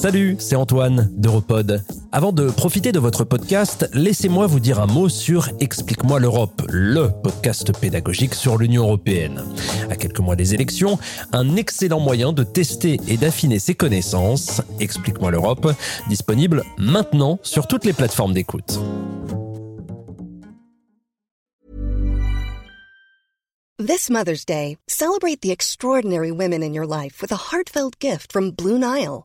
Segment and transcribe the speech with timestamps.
[0.00, 1.84] Salut, c'est Antoine d'Europod.
[2.10, 7.10] Avant de profiter de votre podcast, laissez-moi vous dire un mot sur Explique-moi l'Europe, le
[7.22, 9.44] podcast pédagogique sur l'Union européenne.
[9.90, 10.98] À quelques mois des élections,
[11.34, 14.62] un excellent moyen de tester et d'affiner ses connaissances.
[14.80, 15.70] Explique-moi l'Europe,
[16.08, 18.80] disponible maintenant sur toutes les plateformes d'écoute.
[23.78, 28.50] This Mother's Day, celebrate the extraordinary women in your life with a heartfelt gift from
[28.50, 29.24] Blue Nile.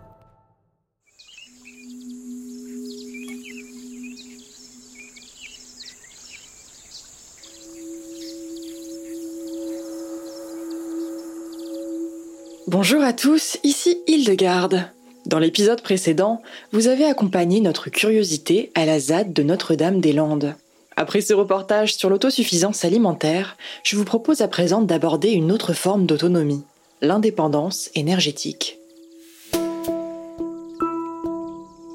[12.67, 14.85] Bonjour à tous, ici Hildegarde.
[15.25, 20.55] Dans l'épisode précédent, vous avez accompagné notre curiosité à la ZAD de Notre-Dame-des-Landes.
[20.95, 26.05] Après ce reportage sur l'autosuffisance alimentaire, je vous propose à présent d'aborder une autre forme
[26.05, 26.63] d'autonomie,
[27.01, 28.77] l'indépendance énergétique.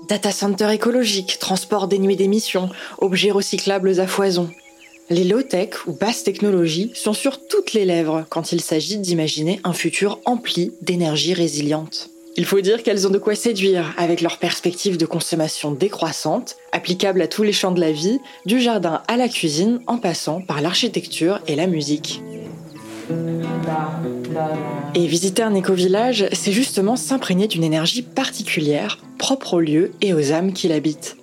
[0.08, 4.50] Data center écologique, transport dénué d'émissions, objets recyclables à foison.
[5.08, 9.72] Les low-tech ou basses technologies sont sur toutes les lèvres quand il s'agit d'imaginer un
[9.72, 12.10] futur empli d'énergie résiliente.
[12.36, 17.22] Il faut dire qu'elles ont de quoi séduire avec leurs perspectives de consommation décroissante, applicables
[17.22, 20.60] à tous les champs de la vie, du jardin à la cuisine en passant par
[20.60, 22.20] l'architecture et la musique.
[24.96, 30.32] Et visiter un éco-village, c'est justement s'imprégner d'une énergie particulière, propre au lieu et aux
[30.32, 31.16] âmes qui l'habitent.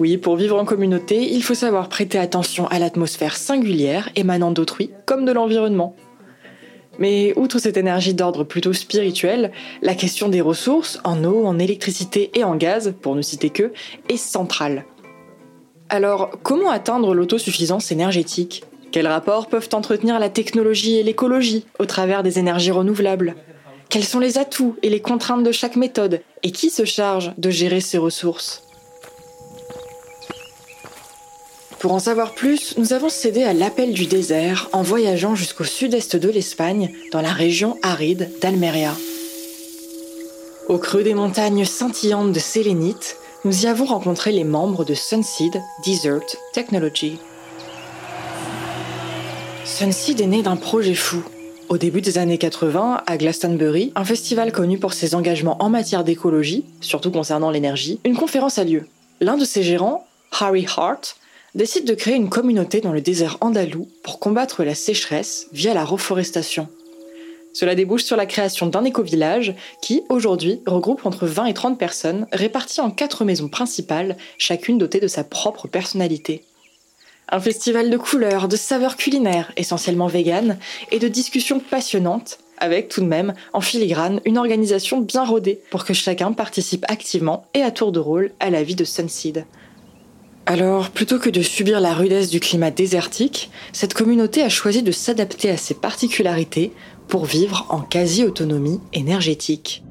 [0.00, 4.90] Oui, pour vivre en communauté, il faut savoir prêter attention à l'atmosphère singulière émanant d'autrui
[5.04, 5.94] comme de l'environnement.
[6.98, 9.52] Mais outre cette énergie d'ordre plutôt spirituel,
[9.82, 13.72] la question des ressources, en eau, en électricité et en gaz, pour ne citer que,
[14.08, 14.86] est centrale.
[15.90, 18.64] Alors, comment atteindre l'autosuffisance énergétique?
[18.92, 23.34] Quels rapports peuvent entretenir la technologie et l'écologie au travers des énergies renouvelables?
[23.90, 26.22] Quels sont les atouts et les contraintes de chaque méthode?
[26.42, 28.62] Et qui se charge de gérer ces ressources?
[31.80, 36.14] Pour en savoir plus, nous avons cédé à l'appel du désert en voyageant jusqu'au sud-est
[36.14, 38.94] de l'Espagne, dans la région aride d'Almeria.
[40.68, 45.58] Au creux des montagnes scintillantes de sélénite, nous y avons rencontré les membres de Sunseed
[45.82, 47.18] Desert Technology.
[49.64, 51.22] Sunseed est né d'un projet fou.
[51.70, 56.04] Au début des années 80, à Glastonbury, un festival connu pour ses engagements en matière
[56.04, 58.86] d'écologie, surtout concernant l'énergie, une conférence a lieu.
[59.22, 60.06] L'un de ses gérants,
[60.38, 61.16] Harry Hart,
[61.54, 65.84] décide de créer une communauté dans le désert andalou pour combattre la sécheresse via la
[65.84, 66.68] reforestation.
[67.52, 72.26] Cela débouche sur la création d'un éco-village qui, aujourd'hui, regroupe entre 20 et 30 personnes
[72.32, 76.44] réparties en quatre maisons principales, chacune dotée de sa propre personnalité.
[77.28, 80.58] Un festival de couleurs, de saveurs culinaires, essentiellement véganes,
[80.92, 85.84] et de discussions passionnantes, avec tout de même, en filigrane, une organisation bien rodée pour
[85.84, 89.44] que chacun participe activement et à tour de rôle à la vie de Sunseed.
[90.46, 94.92] Alors, plutôt que de subir la rudesse du climat désertique, cette communauté a choisi de
[94.92, 96.72] s'adapter à ses particularités
[97.08, 99.82] pour vivre en quasi-autonomie énergétique.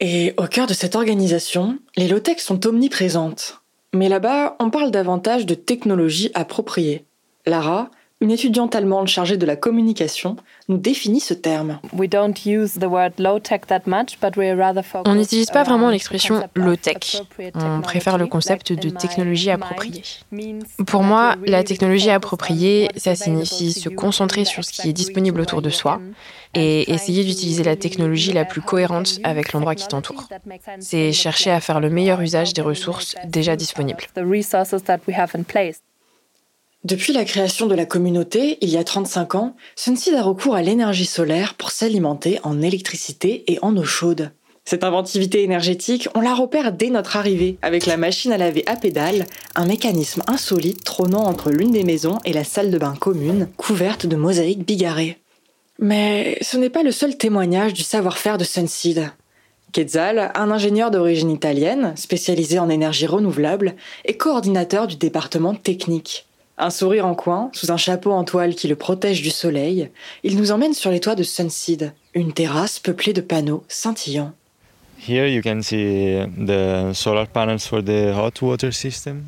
[0.00, 3.60] Et au cœur de cette organisation, les low-tech sont omniprésentes.
[3.92, 7.04] Mais là-bas, on parle davantage de technologie appropriée.
[7.46, 7.90] Lara,
[8.20, 10.36] une étudiante allemande chargée de la communication
[10.68, 11.78] nous définit ce terme.
[15.06, 17.22] On n'utilise pas vraiment l'expression low-tech.
[17.54, 20.02] On préfère le concept de technologie appropriée.
[20.86, 25.62] Pour moi, la technologie appropriée, ça signifie se concentrer sur ce qui est disponible autour
[25.62, 26.00] de soi
[26.54, 30.28] et essayer d'utiliser la technologie la plus cohérente avec l'endroit qui t'entoure.
[30.80, 34.04] C'est chercher à faire le meilleur usage des ressources déjà disponibles.
[36.84, 40.62] Depuis la création de la communauté, il y a 35 ans, Sunseed a recours à
[40.62, 44.30] l'énergie solaire pour s'alimenter en électricité et en eau chaude.
[44.64, 48.76] Cette inventivité énergétique, on la repère dès notre arrivée, avec la machine à laver à
[48.76, 49.26] pédale,
[49.56, 54.06] un mécanisme insolite trônant entre l'une des maisons et la salle de bain commune, couverte
[54.06, 55.18] de mosaïques bigarrées.
[55.80, 59.10] Mais ce n'est pas le seul témoignage du savoir-faire de Sunseed.
[59.72, 66.27] Quetzal, un ingénieur d'origine italienne, spécialisé en énergie renouvelable, est coordinateur du département technique.
[66.60, 69.90] Un sourire en coin, sous un chapeau en toile qui le protège du soleil,
[70.24, 74.32] il nous emmène sur les toits de Sunseed, une terrasse peuplée de panneaux scintillants.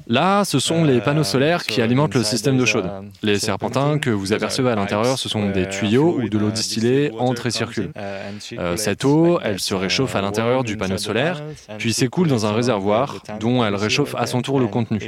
[0.06, 2.90] Là, ce sont les panneaux solaires qui alimentent le système d'eau chaude.
[3.22, 7.12] Les serpentins que vous apercevez à l'intérieur, ce sont des tuyaux où de l'eau distillée
[7.19, 7.90] entre et circule.
[7.96, 11.43] Euh, cette eau, elle se réchauffe à l'intérieur du panneau solaire,
[11.78, 15.00] puis s'écoule dans un réservoir dont elle réchauffe à son tour le contenu.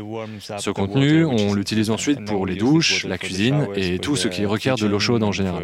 [0.59, 4.77] Ce contenu, on l'utilise ensuite pour les douches, la cuisine et tout ce qui requiert
[4.77, 5.63] de l'eau chaude en général.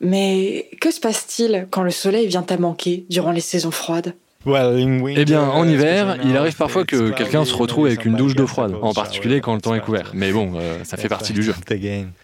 [0.00, 4.14] Mais que se passe-t-il quand le soleil vient à manquer durant les saisons froides?
[4.46, 8.46] Eh bien, en hiver, il arrive parfois que quelqu'un se retrouve avec une douche d'eau
[8.46, 10.12] froide, en particulier quand le temps est couvert.
[10.14, 11.54] Mais bon, euh, ça fait partie du jeu.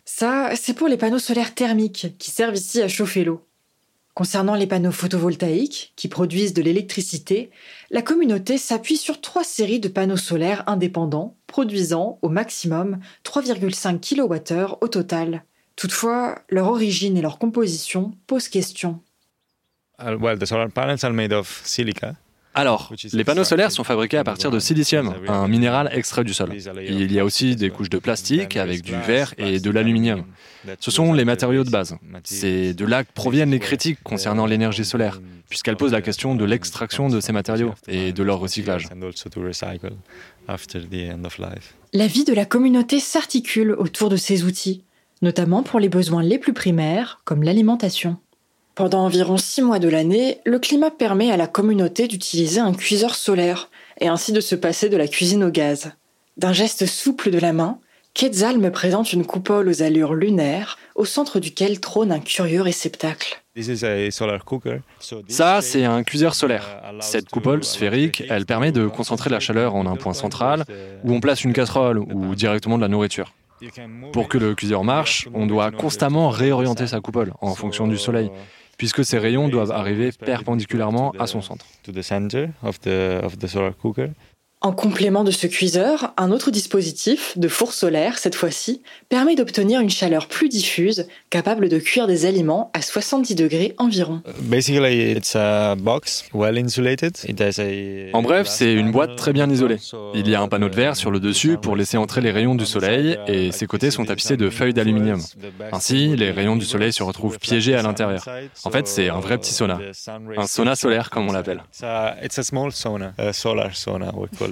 [0.05, 3.43] Ça, c'est pour les panneaux solaires thermiques qui servent ici à chauffer l'eau.
[4.15, 7.51] Concernant les panneaux photovoltaïques, qui produisent de l'électricité,
[7.91, 14.79] la communauté s'appuie sur trois séries de panneaux solaires indépendants, produisant au maximum 3,5 kWh
[14.81, 15.45] au total.
[15.77, 19.01] Toutefois, leur origine et leur composition posent question.
[22.55, 26.55] Alors, les panneaux solaires sont fabriqués à partir de silicium, un minéral extrait du sol.
[26.89, 30.25] Il y a aussi des couches de plastique avec du verre et de l'aluminium.
[30.81, 31.97] Ce sont les matériaux de base.
[32.25, 35.21] C'est de là que proviennent les critiques concernant l'énergie solaire,
[35.51, 38.89] puisqu'elles posent la question de l'extraction de ces matériaux et de leur recyclage.
[41.93, 44.83] La vie de la communauté s'articule autour de ces outils
[45.23, 48.17] notamment pour les besoins les plus primaires, comme l'alimentation.
[48.75, 53.15] Pendant environ six mois de l'année, le climat permet à la communauté d'utiliser un cuiseur
[53.15, 53.71] solaire,
[54.01, 55.93] et ainsi de se passer de la cuisine au gaz.
[56.37, 57.79] D'un geste souple de la main,
[58.13, 63.43] Quetzal me présente une coupole aux allures lunaires, au centre duquel trône un curieux réceptacle.
[65.29, 66.83] Ça, c'est un cuiseur solaire.
[67.01, 70.65] Cette coupole sphérique, elle permet de concentrer la chaleur en un point central,
[71.05, 73.35] où on place une casserole ou directement de la nourriture.
[74.13, 78.31] Pour que le cuiseur marche, on doit constamment réorienter sa coupole en fonction du soleil,
[78.79, 81.65] puisque ces rayons doivent arriver perpendiculairement à son centre.
[84.67, 89.81] En complément de ce cuiseur, un autre dispositif, de four solaire cette fois-ci, permet d'obtenir
[89.81, 94.23] une chaleur plus diffuse, capable de cuire des aliments à 70 degrés environ.
[98.13, 99.77] En bref, c'est une boîte très bien isolée.
[100.15, 102.57] Il y a un panneau de verre sur le dessus pour laisser entrer les rayons
[102.57, 105.23] du soleil et ses côtés sont tapissés de feuilles d'aluminium.
[105.71, 108.29] Ainsi, les rayons du soleil se retrouvent piégés à l'intérieur.
[108.65, 109.79] En fait, c'est un vrai petit sauna.
[110.37, 111.63] Un sauna solaire comme on l'appelle.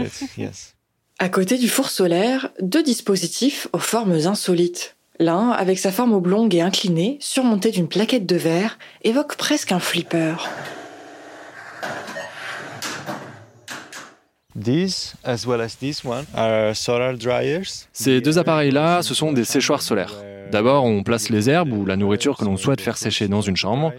[1.20, 4.96] À côté du four solaire, deux dispositifs aux formes insolites.
[5.20, 9.78] L'un, avec sa forme oblongue et inclinée, surmontée d'une plaquette de verre, évoque presque un
[9.78, 10.34] flipper.
[17.92, 20.14] Ces deux appareils-là, ce sont des séchoirs solaires.
[20.52, 23.56] D'abord, on place les herbes ou la nourriture que l'on souhaite faire sécher dans une
[23.56, 23.92] chambre.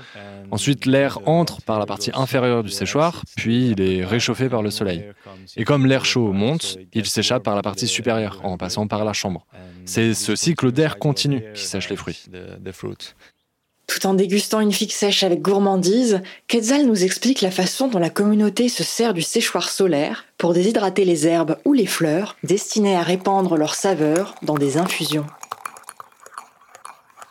[0.51, 4.71] Ensuite, l'air entre par la partie inférieure du séchoir, puis il est réchauffé par le
[4.71, 5.05] soleil.
[5.57, 9.13] Et comme l'air chaud monte, il s'échappe par la partie supérieure en passant par la
[9.13, 9.45] chambre.
[9.85, 12.25] C'est ce cycle d'air continu qui sèche les fruits.
[13.87, 18.09] Tout en dégustant une figue sèche avec gourmandise, Quetzal nous explique la façon dont la
[18.09, 23.03] communauté se sert du séchoir solaire pour déshydrater les herbes ou les fleurs destinées à
[23.03, 25.25] répandre leur saveur dans des infusions.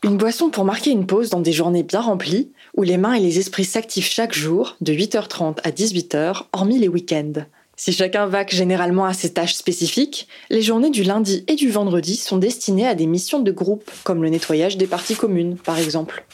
[0.05, 3.21] Une boisson pour marquer une pause dans des journées bien remplies, où les mains et
[3.21, 7.47] les esprits s'activent chaque jour, de 8h30 à 18h, hormis les week-ends.
[7.75, 12.17] Si chacun vaque généralement à ses tâches spécifiques, les journées du lundi et du vendredi
[12.17, 16.27] sont destinées à des missions de groupe, comme le nettoyage des parties communes, par exemple.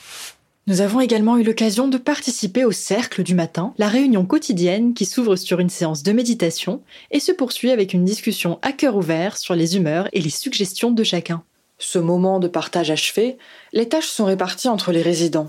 [0.66, 5.04] Nous avons également eu l'occasion de participer au cercle du matin, la réunion quotidienne qui
[5.04, 9.38] s'ouvre sur une séance de méditation et se poursuit avec une discussion à cœur ouvert
[9.38, 11.44] sur les humeurs et les suggestions de chacun.
[11.82, 13.38] Ce moment de partage achevé,
[13.72, 15.48] les tâches sont réparties entre les résidents.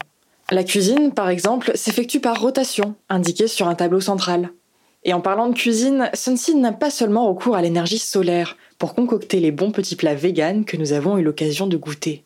[0.49, 4.49] La cuisine, par exemple, s'effectue par rotation, indiquée sur un tableau central.
[5.03, 9.41] Et en parlant de cuisine, Sunseed n'a pas seulement recours à l'énergie solaire pour concocter
[9.41, 12.23] les bons petits plats véganes que nous avons eu l'occasion de goûter.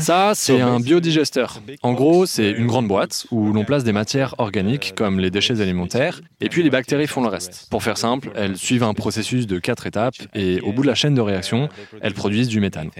[0.00, 1.60] Ça, c'est un biodigesteur.
[1.82, 5.60] En gros, c'est une grande boîte où l'on place des matières organiques comme les déchets
[5.60, 7.66] alimentaires, et puis les bactéries font le reste.
[7.70, 10.94] Pour faire simple, elles suivent un processus de quatre étapes, et au bout de la
[10.94, 11.68] chaîne de réaction,
[12.00, 12.90] elles produisent du méthane.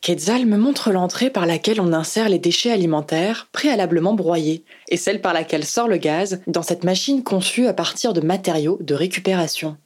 [0.00, 5.22] Quetzal me montre l'entrée par laquelle on insère les déchets alimentaires préalablement broyés, et celle
[5.22, 9.76] par laquelle sort le gaz dans cette machine conçue à partir de matériaux de récupération.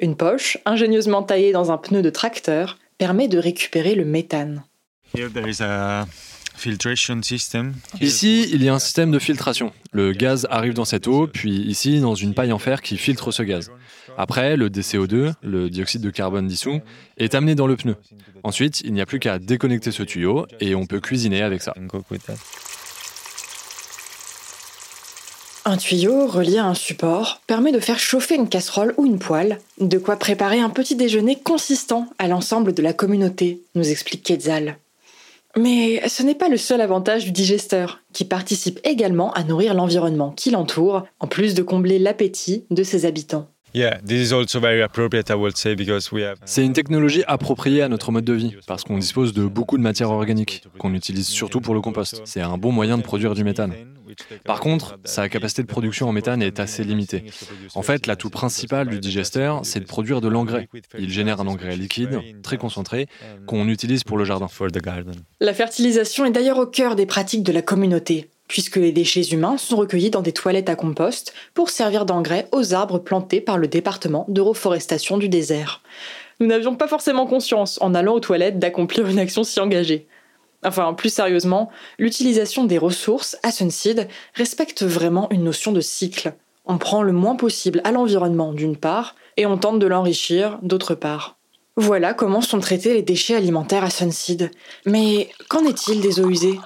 [0.00, 4.62] Une poche, ingénieusement taillée dans un pneu de tracteur, permet de récupérer le méthane.
[8.02, 9.72] Ici, il y a un système de filtration.
[9.92, 13.32] Le gaz arrive dans cette eau, puis ici, dans une paille en fer qui filtre
[13.32, 13.70] ce gaz.
[14.18, 16.80] Après, le DCO2, le dioxyde de carbone dissous,
[17.16, 17.96] est amené dans le pneu.
[18.44, 21.72] Ensuite, il n'y a plus qu'à déconnecter ce tuyau et on peut cuisiner avec ça.
[25.66, 29.58] Un tuyau relié à un support permet de faire chauffer une casserole ou une poêle,
[29.78, 34.78] de quoi préparer un petit déjeuner consistant à l'ensemble de la communauté, nous explique Quetzal.
[35.58, 40.30] Mais ce n'est pas le seul avantage du digesteur, qui participe également à nourrir l'environnement
[40.30, 43.48] qui l'entoure, en plus de combler l'appétit de ses habitants.
[46.44, 49.82] C'est une technologie appropriée à notre mode de vie parce qu'on dispose de beaucoup de
[49.82, 52.22] matières organiques qu'on utilise surtout pour le compost.
[52.24, 53.74] C'est un bon moyen de produire du méthane.
[54.44, 57.24] Par contre, sa capacité de production en méthane est assez limitée.
[57.74, 60.68] En fait, l'atout principal du digesteur, c'est de produire de l'engrais.
[60.98, 63.06] Il génère un engrais liquide, très concentré,
[63.46, 64.48] qu'on utilise pour le jardin.
[65.40, 69.56] La fertilisation est d'ailleurs au cœur des pratiques de la communauté puisque les déchets humains
[69.56, 73.68] sont recueillis dans des toilettes à compost pour servir d'engrais aux arbres plantés par le
[73.68, 75.82] département de reforestation du désert.
[76.40, 80.08] Nous n'avions pas forcément conscience, en allant aux toilettes, d'accomplir une action si engagée.
[80.64, 86.32] Enfin, plus sérieusement, l'utilisation des ressources à Sunseed respecte vraiment une notion de cycle.
[86.66, 90.96] On prend le moins possible à l'environnement d'une part, et on tente de l'enrichir d'autre
[90.96, 91.36] part.
[91.76, 94.50] Voilà comment sont traités les déchets alimentaires à Sunseed.
[94.86, 96.58] Mais qu'en est-il des eaux usées?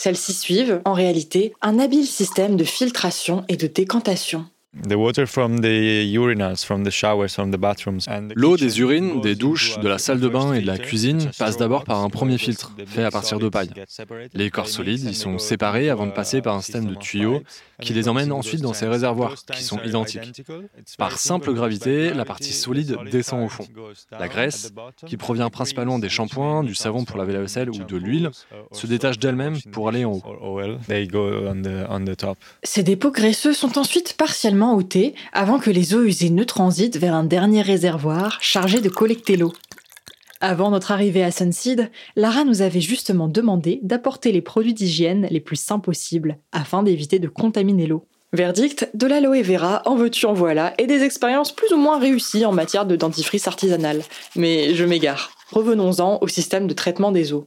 [0.00, 4.46] Celles-ci suivent, en réalité, un habile système de filtration et de décantation.
[4.72, 5.12] L'eau
[8.56, 11.82] des urines, des douches, de la salle de bain et de la cuisine passe d'abord
[11.82, 13.70] par un premier filtre, fait à partir de paille.
[14.32, 17.42] Les corps solides y sont séparés avant de passer par un système de tuyaux
[17.80, 20.42] qui les emmène ensuite dans ces réservoirs, qui sont identiques.
[20.98, 23.66] Par simple gravité, la partie solide descend au fond.
[24.12, 24.72] La graisse,
[25.04, 28.30] qui provient principalement des shampoings, du savon pour laver la vaisselle ou de l'huile,
[28.70, 30.60] se détache d'elle-même pour aller en haut.
[32.62, 37.14] Ces dépôts graisseux sont ensuite partiellement ôté avant que les eaux usées ne transitent vers
[37.14, 39.52] un dernier réservoir chargé de collecter l'eau.
[40.40, 45.40] Avant notre arrivée à Sunseed, Lara nous avait justement demandé d'apporter les produits d'hygiène les
[45.40, 48.06] plus sains possibles afin d'éviter de contaminer l'eau.
[48.32, 52.46] Verdict, de l'aloe vera, en veux-tu en voilà, et des expériences plus ou moins réussies
[52.46, 54.02] en matière de dentifrice artisanale.
[54.36, 55.32] Mais je m'égare.
[55.52, 57.46] Revenons-en au système de traitement des eaux.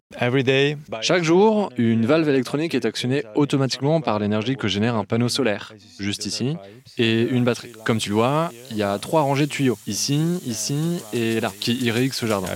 [1.02, 5.74] Chaque jour, une valve électronique est actionnée automatiquement par l'énergie que génère un panneau solaire,
[6.00, 6.58] juste ici,
[6.98, 7.72] et une batterie.
[7.86, 11.52] Comme tu le vois, il y a trois rangées de tuyaux, ici, ici et là,
[11.60, 12.50] qui irriguent ce jardin.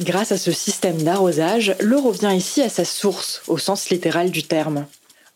[0.00, 4.42] Grâce à ce système d'arrosage, l'eau revient ici à sa source, au sens littéral du
[4.42, 4.86] terme.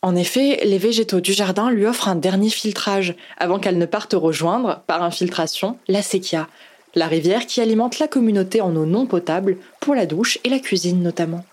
[0.03, 4.15] En effet, les végétaux du jardin lui offrent un dernier filtrage avant qu'elle ne parte
[4.15, 6.49] rejoindre, par infiltration, la séquia,
[6.97, 10.59] la rivière qui alimente la communauté en eau non potable pour la douche et la
[10.59, 11.45] cuisine notamment.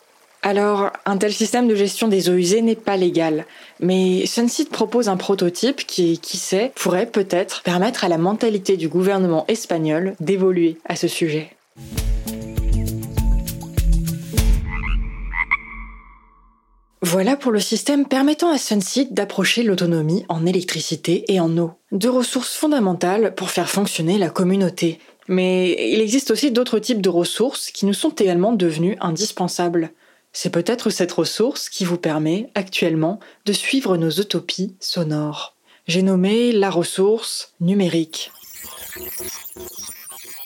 [0.41, 3.45] Alors, un tel système de gestion des eaux usées n'est pas légal,
[3.79, 8.89] mais Sunseed propose un prototype qui, qui sait, pourrait peut-être permettre à la mentalité du
[8.89, 11.55] gouvernement espagnol d'évoluer à ce sujet.
[17.05, 22.09] Voilà pour le système permettant à Sunseed d'approcher l'autonomie en électricité et en eau, deux
[22.09, 24.99] ressources fondamentales pour faire fonctionner la communauté.
[25.27, 29.91] Mais il existe aussi d'autres types de ressources qui nous sont également devenues indispensables.
[30.33, 35.55] C'est peut-être cette ressource qui vous permet actuellement de suivre nos utopies sonores.
[35.87, 38.31] J'ai nommé la ressource numérique.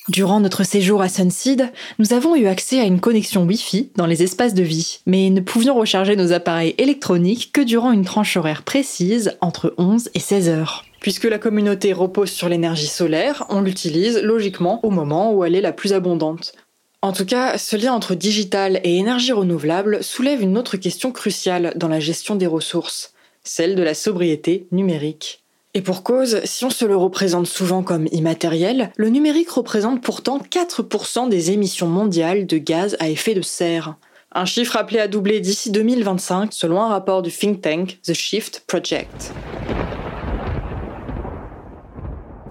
[0.10, 4.24] Durant notre séjour à Sunseed, nous avons eu accès à une connexion Wi-Fi dans les
[4.24, 8.64] espaces de vie, mais ne pouvions recharger nos appareils électroniques que durant une tranche horaire
[8.64, 10.86] précise entre 11 et 16 heures.
[11.00, 15.62] Puisque la communauté repose sur l'énergie solaire, on l'utilise logiquement au moment où elle est
[15.62, 16.54] la plus abondante.
[17.02, 21.74] En tout cas, ce lien entre digital et énergie renouvelable soulève une autre question cruciale
[21.76, 23.14] dans la gestion des ressources,
[23.44, 25.44] celle de la sobriété numérique.
[25.74, 30.40] Et pour cause, si on se le représente souvent comme immatériel, le numérique représente pourtant
[30.40, 33.96] 4% des émissions mondiales de gaz à effet de serre.
[34.32, 38.64] Un chiffre appelé à doubler d'ici 2025 selon un rapport du think tank The Shift
[38.66, 39.34] Project.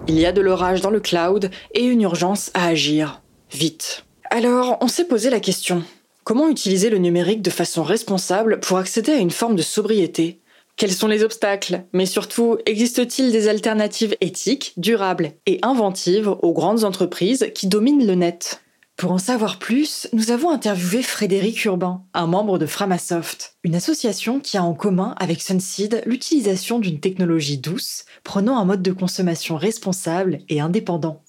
[0.09, 3.21] Il y a de l'orage dans le cloud et une urgence à agir.
[3.51, 4.05] Vite.
[4.29, 5.83] Alors, on s'est posé la question.
[6.23, 10.39] Comment utiliser le numérique de façon responsable pour accéder à une forme de sobriété?
[10.77, 11.83] Quels sont les obstacles?
[11.91, 18.15] Mais surtout, existe-t-il des alternatives éthiques, durables et inventives aux grandes entreprises qui dominent le
[18.15, 18.61] net?
[18.97, 24.39] Pour en savoir plus, nous avons interviewé Frédéric Urbain, un membre de Framasoft, une association
[24.39, 29.55] qui a en commun avec Sunseed l'utilisation d'une technologie douce, prenant un mode de consommation
[29.55, 31.21] responsable et indépendant.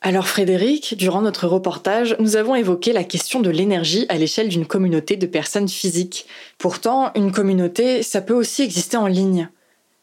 [0.00, 4.64] Alors Frédéric, durant notre reportage, nous avons évoqué la question de l'énergie à l'échelle d'une
[4.64, 6.24] communauté de personnes physiques.
[6.56, 9.50] Pourtant, une communauté, ça peut aussi exister en ligne.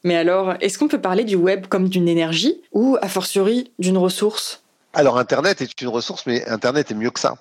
[0.04, 3.98] Mais alors, est-ce qu'on peut parler du web comme d'une énergie ou, a fortiori, d'une
[3.98, 4.64] ressource?
[4.94, 7.36] Alors, Internet est une ressource, mais Internet est mieux que ça.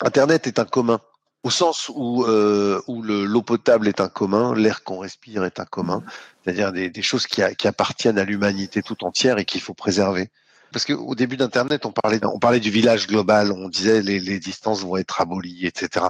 [0.00, 1.00] Internet est un commun.
[1.42, 6.02] Au sens où, euh, l'eau potable est un commun, l'air qu'on respire est un commun,
[6.42, 10.30] c'est-à-dire des, choses qui appartiennent à l'humanité tout entière et qu'il faut préserver
[10.74, 14.40] parce qu'au début d'Internet, on parlait, on parlait du village global, on disait les, les
[14.40, 16.06] distances vont être abolies, etc.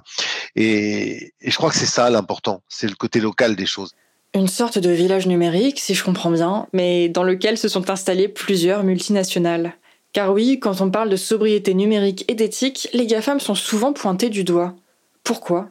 [0.57, 3.93] Et, et je crois que c'est ça l'important, c'est le côté local des choses.
[4.33, 8.27] Une sorte de village numérique, si je comprends bien, mais dans lequel se sont installées
[8.27, 9.75] plusieurs multinationales.
[10.15, 14.31] Car oui, quand on parle de sobriété numérique et d'éthique, les GAFAM sont souvent pointés
[14.31, 14.75] du doigt.
[15.25, 15.69] Pourquoi?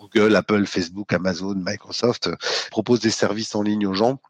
[0.00, 2.28] Google, Apple, Facebook, Amazon, Microsoft
[2.72, 4.20] proposent des services en ligne aux gens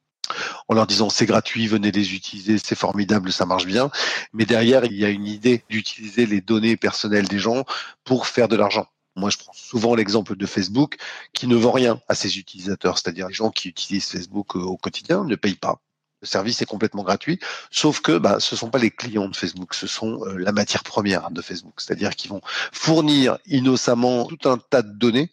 [0.68, 3.90] en leur disant c'est gratuit, venez les utiliser, c'est formidable, ça marche bien.
[4.34, 7.64] Mais derrière, il y a une idée d'utiliser les données personnelles des gens
[8.04, 8.86] pour faire de l'argent.
[9.16, 10.96] Moi, je prends souvent l'exemple de Facebook
[11.32, 14.76] qui ne vend rien à ses utilisateurs, c'est-à-dire les gens qui utilisent Facebook euh, au
[14.76, 15.80] quotidien ne payent pas.
[16.20, 17.38] Le service est complètement gratuit,
[17.70, 20.50] sauf que bah, ce ne sont pas les clients de Facebook, ce sont euh, la
[20.50, 22.40] matière première de Facebook, c'est-à-dire qu'ils vont
[22.72, 25.30] fournir innocemment tout un tas de données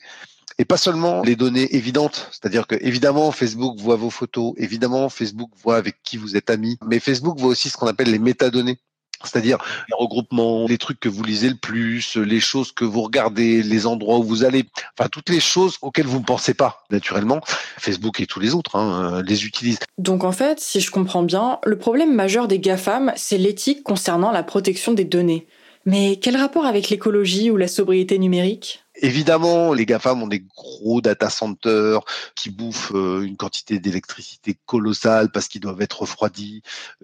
[0.58, 5.50] et pas seulement les données évidentes, c'est-à-dire que évidemment Facebook voit vos photos, évidemment Facebook
[5.62, 8.80] voit avec qui vous êtes amis, mais Facebook voit aussi ce qu'on appelle les métadonnées.
[9.24, 9.58] C'est-à-dire
[9.90, 13.88] les regroupements, les trucs que vous lisez le plus, les choses que vous regardez, les
[13.88, 14.66] endroits où vous allez,
[14.98, 17.42] enfin toutes les choses auxquelles vous ne pensez pas naturellement.
[17.78, 19.80] Facebook et tous les autres hein, les utilisent.
[19.98, 24.32] Donc en fait, si je comprends bien, le problème majeur des GAFAM, c'est l'éthique concernant
[24.32, 25.48] la protection des données.
[25.86, 28.85] Mais quel rapport avec l'écologie ou la sobriété numérique?
[28.98, 32.00] Évidemment, les GAFAM ont des gros data centers
[32.36, 36.62] qui bouffent euh, une quantité d'électricité colossale parce qu'ils doivent être refroidis.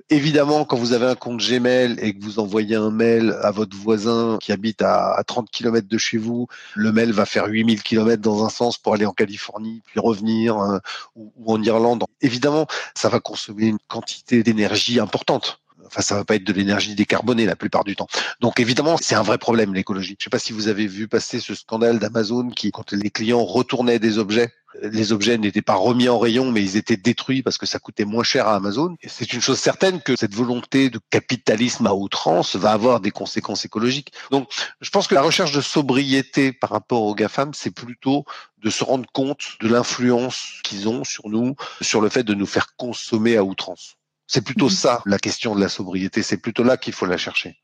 [0.10, 3.76] Évidemment, quand vous avez un compte Gmail et que vous envoyez un mail à votre
[3.76, 8.22] voisin qui habite à 30 km de chez vous, le mail va faire 8000 km
[8.22, 10.80] dans un sens pour aller en Californie, puis revenir, hein,
[11.16, 12.06] ou en Irlande.
[12.22, 15.62] Évidemment, ça va consommer une quantité d'énergie importante.
[15.92, 18.08] Enfin, ça va pas être de l'énergie décarbonée la plupart du temps.
[18.40, 20.16] Donc évidemment, c'est un vrai problème l'écologie.
[20.18, 23.44] Je sais pas si vous avez vu passer ce scandale d'Amazon qui, quand les clients
[23.44, 27.58] retournaient des objets, les objets n'étaient pas remis en rayon, mais ils étaient détruits parce
[27.58, 28.96] que ça coûtait moins cher à Amazon.
[29.06, 33.66] C'est une chose certaine que cette volonté de capitalisme à outrance va avoir des conséquences
[33.66, 34.14] écologiques.
[34.32, 38.26] Donc, je pense que la recherche de sobriété par rapport aux GAFAM, c'est plutôt
[38.64, 42.46] de se rendre compte de l'influence qu'ils ont sur nous, sur le fait de nous
[42.46, 43.98] faire consommer à outrance.
[44.34, 44.72] C'est plutôt mhm.
[44.72, 47.58] ça la question de la sobriété, c'est plutôt là qu'il faut la chercher.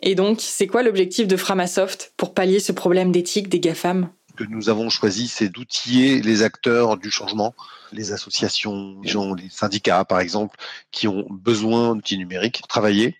[0.00, 4.10] Et donc, c'est quoi l'objectif de Framasoft pour pallier ce problème d'éthique des GAFAM?
[4.28, 7.52] Ce que nous avons choisi, c'est d'outiller les acteurs du changement,
[7.90, 10.56] les associations, les gens, les syndicats par exemple,
[10.92, 13.16] qui ont besoin d'outils numériques pour travailler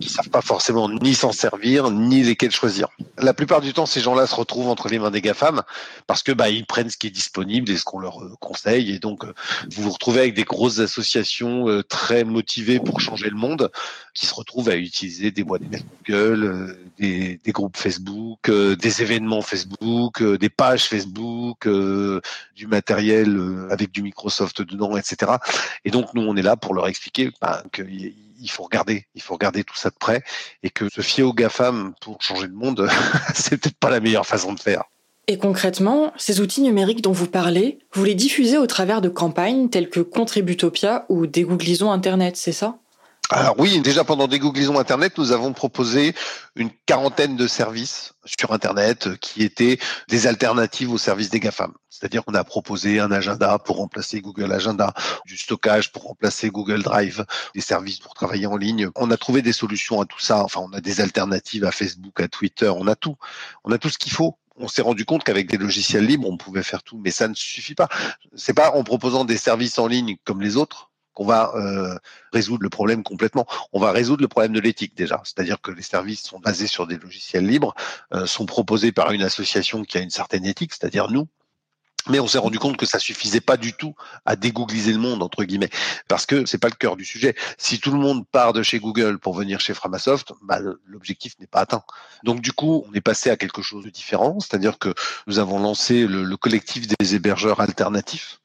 [0.00, 2.88] qui savent pas forcément ni s'en servir ni lesquels choisir.
[3.18, 5.62] La plupart du temps, ces gens-là se retrouvent entre les mains des GAFAM
[6.06, 8.98] parce que bah prennent ce qui est disponible et ce qu'on leur euh, conseille et
[8.98, 9.34] donc euh,
[9.70, 13.70] vous vous retrouvez avec des grosses associations euh, très motivées pour changer le monde
[14.14, 20.22] qui se retrouvent à utiliser des boîtes mail Google, des, groupes Facebook, des événements Facebook,
[20.22, 21.25] des pages Facebook,
[21.64, 23.38] du matériel
[23.70, 25.32] avec du Microsoft dedans, etc.
[25.84, 29.22] Et donc nous on est là pour leur expliquer bah, qu'il il faut regarder, il
[29.22, 30.22] faut regarder tout ça de près
[30.62, 32.88] et que se fier aux GAFAM pour changer le monde,
[33.34, 34.84] c'est peut-être pas la meilleure façon de faire.
[35.28, 39.68] Et concrètement, ces outils numériques dont vous parlez, vous les diffusez au travers de campagnes
[39.68, 42.78] telles que Contributopia ou Dégooglisons Internet, c'est ça?
[43.30, 46.14] Alors oui, déjà pendant Dégooglisons Internet, nous avons proposé
[46.54, 51.72] une quarantaine de services sur Internet qui étaient des alternatives aux services des GAFAM.
[51.90, 56.84] C'est-à-dire qu'on a proposé un agenda pour remplacer Google Agenda, du stockage pour remplacer Google
[56.84, 58.90] Drive, des services pour travailler en ligne.
[58.94, 60.44] On a trouvé des solutions à tout ça.
[60.44, 63.16] Enfin, on a des alternatives à Facebook, à Twitter, on a tout.
[63.64, 66.38] On a tout ce qu'il faut on s'est rendu compte qu'avec des logiciels libres, on
[66.38, 67.90] pouvait faire tout, mais ça ne suffit pas.
[68.36, 71.98] C'est pas en proposant des services en ligne comme les autres qu'on va euh,
[72.32, 73.46] résoudre le problème complètement.
[73.72, 76.86] On va résoudre le problème de l'éthique déjà, c'est-à-dire que les services sont basés sur
[76.86, 77.74] des logiciels libres,
[78.12, 81.26] euh, sont proposés par une association qui a une certaine éthique, c'est-à-dire nous.
[82.08, 83.94] Mais on s'est rendu compte que ça suffisait pas du tout
[84.26, 85.70] à dégoogliser le monde entre guillemets,
[86.06, 87.34] parce que c'est pas le cœur du sujet.
[87.56, 91.48] Si tout le monde part de chez Google pour venir chez Framasoft, bah, l'objectif n'est
[91.48, 91.82] pas atteint.
[92.24, 94.94] Donc du coup, on est passé à quelque chose de différent, c'est-à-dire que
[95.26, 98.40] nous avons lancé le, le collectif des hébergeurs alternatifs.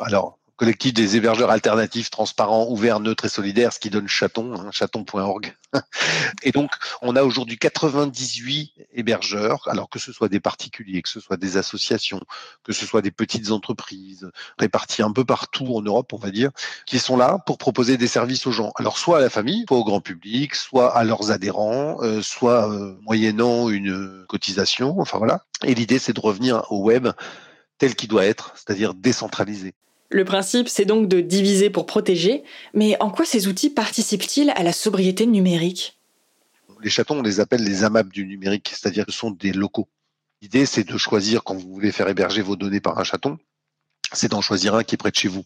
[0.00, 4.70] Alors, collectif des hébergeurs alternatifs, transparents, ouverts, neutres et solidaires, ce qui donne chaton, hein,
[4.72, 5.54] chaton.org.
[6.42, 6.70] et donc,
[7.02, 11.58] on a aujourd'hui 98 hébergeurs, alors que ce soit des particuliers, que ce soit des
[11.58, 12.20] associations,
[12.64, 16.50] que ce soit des petites entreprises, réparties un peu partout en Europe, on va dire,
[16.86, 18.72] qui sont là pour proposer des services aux gens.
[18.76, 22.72] Alors, soit à la famille, soit au grand public, soit à leurs adhérents, euh, soit
[22.72, 25.44] euh, moyennant une cotisation, enfin voilà.
[25.64, 27.08] Et l'idée, c'est de revenir au web
[27.78, 29.74] tel qu'il doit être, c'est-à-dire décentralisé.
[30.08, 34.62] Le principe, c'est donc de diviser pour protéger, mais en quoi ces outils participent-ils à
[34.62, 35.98] la sobriété numérique?
[36.82, 39.88] Les chatons, on les appelle les AMAP du numérique, c'est-à-dire que ce sont des locaux.
[40.42, 43.38] L'idée, c'est de choisir, quand vous voulez faire héberger vos données par un chaton,
[44.12, 45.44] c'est d'en choisir un qui est près de chez vous.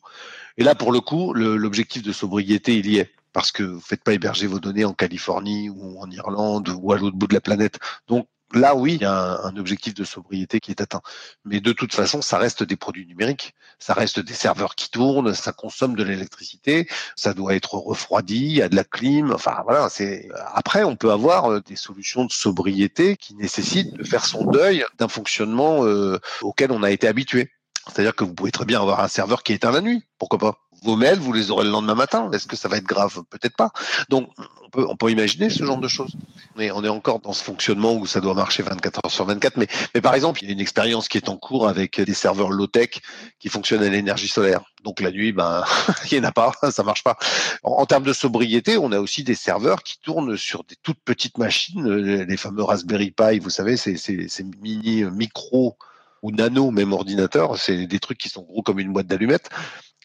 [0.58, 3.80] Et là, pour le coup, l'objectif de sobriété, il y est parce que vous ne
[3.80, 7.34] faites pas héberger vos données en Californie ou en Irlande ou à l'autre bout de
[7.34, 7.78] la planète.
[8.08, 11.02] Donc là, oui, il y a un, objectif de sobriété qui est atteint.
[11.44, 15.34] Mais de toute façon, ça reste des produits numériques, ça reste des serveurs qui tournent,
[15.34, 19.32] ça consomme de l'électricité, ça doit être refroidi, il y a de la clim.
[19.32, 24.04] Enfin voilà, c'est après on peut avoir euh, des solutions de sobriété qui nécessitent de
[24.04, 27.50] faire son deuil d'un fonctionnement euh, auquel on a été habitué.
[27.86, 30.38] C'est-à-dire que vous pouvez très bien avoir un serveur qui est éteint la nuit, pourquoi
[30.38, 30.58] pas?
[30.82, 32.30] Vos mails, vous les aurez le lendemain matin.
[32.32, 33.22] Est-ce que ça va être grave?
[33.30, 33.70] Peut-être pas.
[34.08, 34.30] Donc,
[34.64, 36.12] on peut, on peut imaginer ce genre de choses.
[36.56, 39.56] Mais on est encore dans ce fonctionnement où ça doit marcher 24 heures sur 24.
[39.56, 42.14] Mais, mais par exemple, il y a une expérience qui est en cours avec des
[42.14, 43.00] serveurs low-tech
[43.38, 44.62] qui fonctionnent à l'énergie solaire.
[44.84, 45.64] Donc la nuit, ben,
[46.10, 47.16] il n'y en a pas, ça marche pas.
[47.62, 51.38] En, termes de sobriété, on a aussi des serveurs qui tournent sur des toutes petites
[51.38, 54.28] machines, les fameux Raspberry Pi, vous savez, c'est ces
[54.60, 55.76] mini micro
[56.22, 59.48] ou nano même ordinateur, c'est des trucs qui sont gros comme une boîte d'allumettes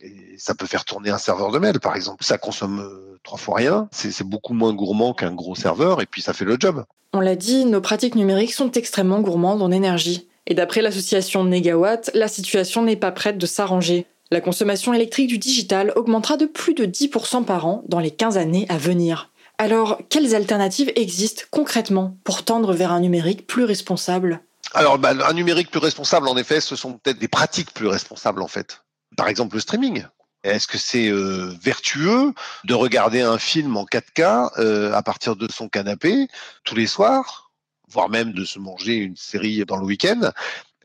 [0.01, 2.23] et ça peut faire tourner un serveur de mail, par exemple.
[2.23, 3.87] Ça consomme euh, trois fois rien.
[3.91, 6.83] C'est beaucoup moins gourmand qu'un gros serveur et puis ça fait le job.
[7.13, 10.27] On l'a dit, nos pratiques numériques sont extrêmement gourmandes en énergie.
[10.47, 14.05] Et d'après l'association Negawatt, la situation n'est pas prête de s'arranger.
[14.31, 18.37] La consommation électrique du digital augmentera de plus de 10% par an dans les 15
[18.37, 19.31] années à venir.
[19.57, 24.41] Alors, quelles alternatives existent concrètement pour tendre vers un numérique plus responsable?
[24.73, 28.41] Alors, bah, un numérique plus responsable, en effet, ce sont peut-être des pratiques plus responsables,
[28.41, 28.81] en fait
[29.15, 30.05] par exemple le streaming.
[30.43, 32.33] Est-ce que c'est euh, vertueux
[32.65, 36.27] de regarder un film en 4K euh, à partir de son canapé
[36.63, 37.51] tous les soirs,
[37.89, 40.31] voire même de se manger une série dans le week-end?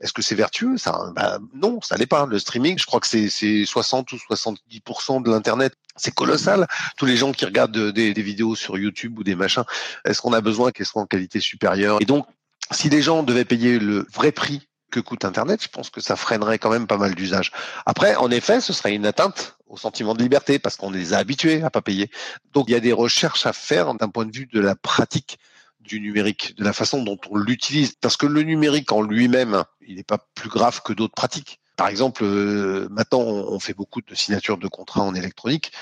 [0.01, 0.79] Est-ce que c'est vertueux?
[0.79, 2.25] Ça bah, Non, ça n'est pas.
[2.25, 3.29] Le streaming, je crois que c'est
[3.67, 5.75] 60 ou 70% de l'internet.
[5.95, 6.67] C'est colossal.
[6.97, 9.65] Tous les gens qui regardent des, des vidéos sur YouTube ou des machins,
[10.07, 11.99] est-ce qu'on a besoin qu'elles soient en qualité supérieure?
[12.01, 12.27] Et donc,
[12.71, 16.17] si les gens devaient payer le vrai prix que coûte Internet, je pense que ça
[16.17, 17.53] freinerait quand même pas mal d'usages.
[17.87, 21.19] Après, en effet, ce serait une atteinte au sentiment de liberté parce qu'on les a
[21.19, 22.11] habitués à pas payer.
[22.53, 25.39] Donc, il y a des recherches à faire d'un point de vue de la pratique
[25.81, 27.95] du numérique, de la façon dont on l'utilise.
[28.01, 31.61] Parce que le numérique en lui-même, il n'est pas plus grave que d'autres pratiques.
[31.77, 35.73] Par exemple, euh, maintenant, on fait beaucoup de signatures de contrats en électronique.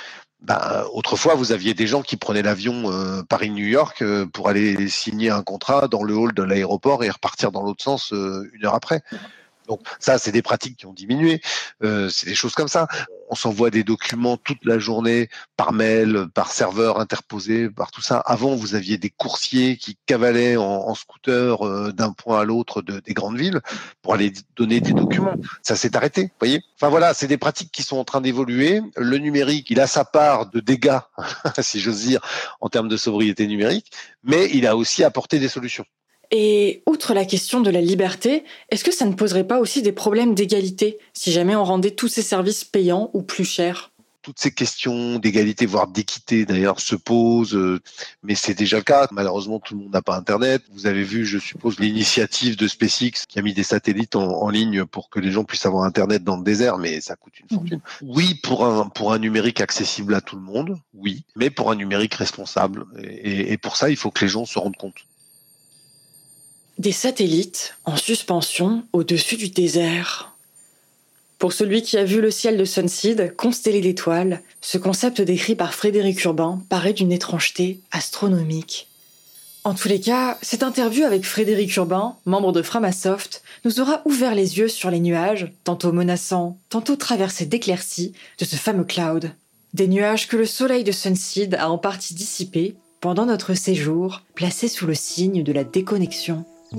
[0.40, 4.88] Ben, autrefois, vous aviez des gens qui prenaient l'avion euh, Paris-New York euh, pour aller
[4.88, 8.74] signer un contrat dans le hall de l'aéroport et repartir dans l'autre sens une heure
[8.74, 9.02] après.
[9.68, 11.40] Donc ça, c'est des pratiques qui ont diminué.
[11.84, 12.88] Euh, c'est des choses comme ça.
[13.30, 18.18] On s'envoie des documents toute la journée par mail, par serveur interposé, par tout ça.
[18.18, 23.00] Avant, vous aviez des coursiers qui cavalaient en, scooter euh, d'un point à l'autre de,
[23.00, 23.60] des grandes villes
[24.00, 25.34] pour aller donner des documents.
[25.62, 26.62] Ça s'est arrêté, voyez?
[26.76, 28.80] Enfin voilà, c'est des pratiques qui sont en train d'évoluer.
[28.96, 30.98] Le numérique, il a sa part de dégâts,
[31.60, 32.20] si j'ose dire,
[32.60, 35.84] en termes de sobriété numérique, mais il a aussi apporté des solutions.
[36.30, 39.92] Et outre la question de la liberté, est-ce que ça ne poserait pas aussi des
[39.92, 43.92] problèmes d'égalité si jamais on rendait tous ces services payants ou plus chers?
[44.20, 47.80] Toutes ces questions d'égalité, voire d'équité d'ailleurs, se posent, euh,
[48.22, 49.08] mais c'est déjà le cas.
[49.10, 50.64] Malheureusement, tout le monde n'a pas Internet.
[50.70, 54.84] Vous avez vu, je suppose, l'initiative de SpaceX qui a mis des satellites en, ligne
[54.84, 57.80] pour que les gens puissent avoir Internet dans le désert, mais ça coûte une fortune.
[58.02, 61.76] Oui, pour un, pour un numérique accessible à tout le monde, oui, mais pour un
[61.76, 62.84] numérique responsable.
[62.98, 65.06] et pour ça, il faut que les gens se rendent compte.
[66.78, 70.36] Des satellites en suspension au-dessus du désert.
[71.40, 75.74] Pour celui qui a vu le ciel de Sunseed constellé d'étoiles, ce concept décrit par
[75.74, 78.86] Frédéric Urbain paraît d'une étrangeté astronomique.
[79.64, 84.36] En tous les cas, cette interview avec Frédéric Urbain, membre de Framasoft, nous aura ouvert
[84.36, 89.32] les yeux sur les nuages, tantôt menaçants, tantôt traversés d'éclaircies, de ce fameux cloud.
[89.74, 94.68] Des nuages que le soleil de Sunseed a en partie dissipés pendant notre séjour, placé
[94.68, 96.44] sous le signe de la déconnexion.
[96.70, 96.76] Mais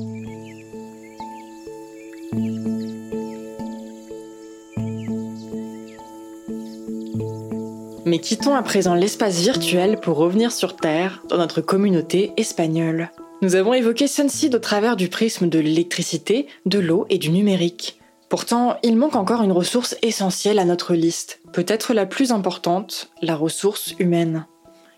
[8.20, 13.10] quittons à présent l'espace virtuel pour revenir sur Terre, dans notre communauté espagnole.
[13.42, 18.00] Nous avons évoqué Sunseed au travers du prisme de l'électricité, de l'eau et du numérique.
[18.30, 23.36] Pourtant, il manque encore une ressource essentielle à notre liste, peut-être la plus importante, la
[23.36, 24.46] ressource humaine.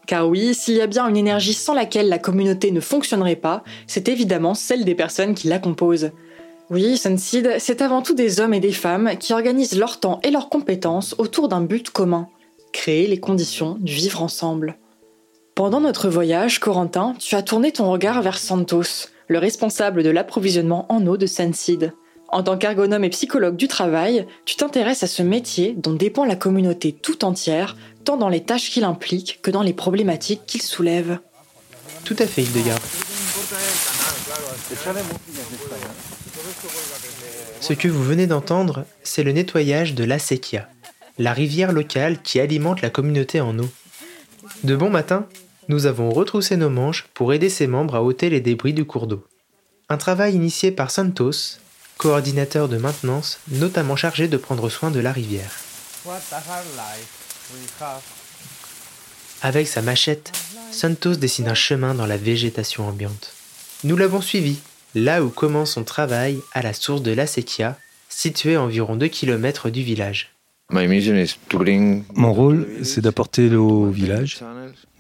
[0.08, 3.64] Car oui, s'il y a bien une énergie sans laquelle la communauté ne fonctionnerait pas,
[3.88, 6.12] c'est évidemment celle des personnes qui la composent.
[6.70, 10.32] Oui, Sunseed, c'est avant tout des hommes et des femmes qui organisent leur temps et
[10.32, 12.28] leurs compétences autour d'un but commun
[12.72, 14.78] créer les conditions du vivre ensemble.
[15.56, 20.86] Pendant notre voyage, Corentin, tu as tourné ton regard vers Santos, le responsable de l'approvisionnement
[20.90, 21.94] en eau de Sunseed.
[22.32, 26.38] En tant qu'ergonome et psychologue du travail, tu t'intéresses à ce métier dont dépend la
[26.38, 31.20] communauté tout entière, tant dans les tâches qu'il implique que dans les problématiques qu'il soulève.
[32.06, 32.80] Tout à fait, Hildegard.
[37.60, 40.70] Ce que vous venez d'entendre, c'est le nettoyage de l'Asekia,
[41.20, 43.70] la rivière locale qui alimente la communauté en eau.
[44.64, 45.28] De bon matin,
[45.68, 49.08] nous avons retroussé nos manches pour aider ses membres à ôter les débris du cours
[49.08, 49.26] d'eau.
[49.90, 51.60] Un travail initié par Santos,
[52.02, 55.52] coordinateur de maintenance, notamment chargé de prendre soin de la rivière.
[59.44, 60.32] Avec sa machette,
[60.72, 63.34] Santos dessine un chemin dans la végétation ambiante.
[63.84, 64.58] Nous l'avons suivi,
[64.96, 67.78] là où commence son travail à la source de la Sequia,
[68.10, 70.34] située à environ 2 km du village.
[70.72, 74.40] Mon rôle, c'est d'apporter l'eau au village,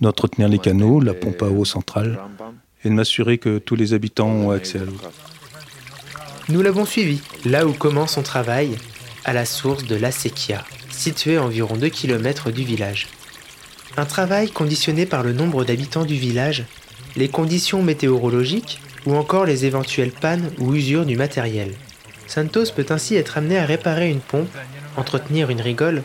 [0.01, 2.19] d'entretenir les canaux, la pompe à eau centrale,
[2.83, 4.97] et de m'assurer que tous les habitants ont accès à l'eau.
[6.49, 8.75] Nous l'avons suivi, là où commence son travail,
[9.25, 13.07] à la source de la Sequia, située à environ 2 km du village.
[13.95, 16.65] Un travail conditionné par le nombre d'habitants du village,
[17.15, 21.73] les conditions météorologiques ou encore les éventuelles pannes ou usures du matériel.
[22.27, 24.49] Santos peut ainsi être amené à réparer une pompe,
[24.97, 26.03] entretenir une rigole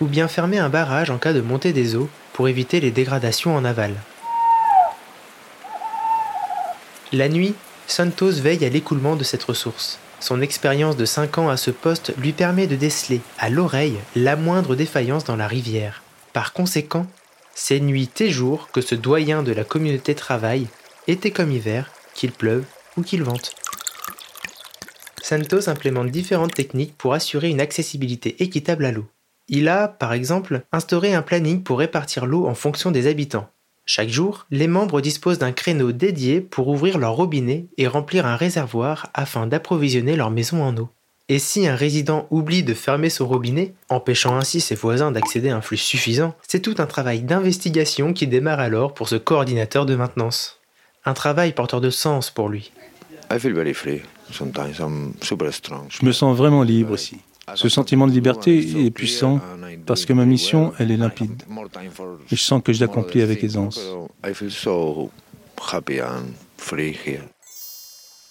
[0.00, 3.54] ou bien fermer un barrage en cas de montée des eaux pour éviter les dégradations
[3.54, 3.94] en aval.
[7.12, 7.54] La nuit,
[7.86, 9.98] Santos veille à l'écoulement de cette ressource.
[10.18, 14.34] Son expérience de 5 ans à ce poste lui permet de déceler à l'oreille la
[14.34, 16.02] moindre défaillance dans la rivière.
[16.32, 17.06] Par conséquent,
[17.54, 20.66] c'est nuit et jour que ce doyen de la communauté travaille,
[21.06, 22.64] été comme hiver, qu'il pleuve
[22.96, 23.54] ou qu'il vente.
[25.22, 29.06] Santos implémente différentes techniques pour assurer une accessibilité équitable à l'eau.
[29.48, 33.48] Il a, par exemple, instauré un planning pour répartir l'eau en fonction des habitants.
[33.88, 38.34] Chaque jour, les membres disposent d'un créneau dédié pour ouvrir leur robinet et remplir un
[38.34, 40.88] réservoir afin d'approvisionner leur maison en eau.
[41.28, 45.56] Et si un résident oublie de fermer son robinet, empêchant ainsi ses voisins d'accéder à
[45.56, 49.94] un flux suffisant, c'est tout un travail d'investigation qui démarre alors pour ce coordinateur de
[49.94, 50.60] maintenance.
[51.04, 52.72] Un travail porteur de sens pour lui.
[55.90, 57.18] Je me sens vraiment libre ici.
[57.54, 59.40] Ce sentiment de liberté est puissant
[59.86, 61.42] parce que ma mission, elle est limpide.
[62.30, 63.80] Et je sens que je l'accomplis avec aisance.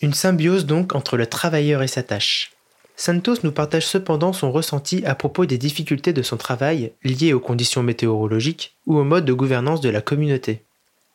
[0.02, 2.52] Une symbiose donc entre le travailleur et sa tâche.
[2.98, 7.40] Santos nous partage cependant son ressenti à propos des difficultés de son travail liées aux
[7.40, 10.64] conditions météorologiques ou au mode de gouvernance de la communauté.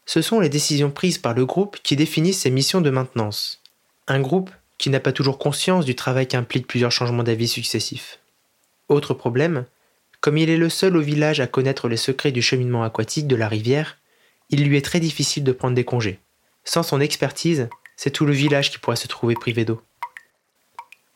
[0.05, 3.63] Ce sont les décisions prises par le groupe qui définissent ses missions de maintenance.
[4.09, 8.19] Un groupe qui n'a pas toujours conscience du travail qu'impliquent plusieurs changements d'avis successifs.
[8.89, 9.67] Autre problème,
[10.21, 13.37] comme il est le seul au village à connaître les secrets du cheminement aquatique de
[13.37, 13.99] la rivière,
[14.49, 16.19] il lui est très difficile de prendre des congés.
[16.65, 19.83] Sans son expertise, c'est tout le village qui pourrait se trouver privé d'eau.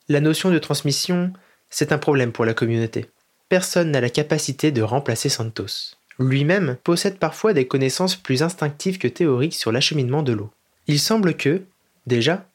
[0.09, 1.33] La notion de transmission,
[1.71, 3.07] c'est un problème pour la communauté.
[3.49, 5.97] Personne n'a la capacité de remplacer Santos.
[6.19, 10.51] Lui-même possède parfois des connaissances plus instinctives que théoriques sur l'acheminement de l'eau.
[10.87, 11.63] Il semble que,
[12.07, 12.47] déjà,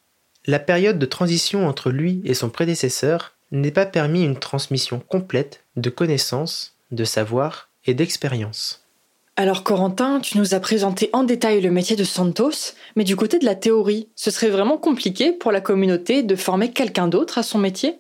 [0.46, 5.64] la période de transition entre lui et son prédécesseur n'ait pas permis une transmission complète
[5.76, 8.86] de connaissances, de savoir et d'expérience.
[9.36, 13.40] Alors Corentin, tu nous as présenté en détail le métier de Santos, mais du côté
[13.40, 17.44] de la théorie, ce serait vraiment compliqué pour la communauté de former quelqu'un d'autre à
[17.44, 18.00] son métier?